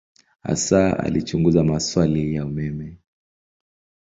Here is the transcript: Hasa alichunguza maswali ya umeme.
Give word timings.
Hasa 0.41 0.99
alichunguza 0.99 1.63
maswali 1.63 2.33
ya 2.35 2.45
umeme. 2.45 2.97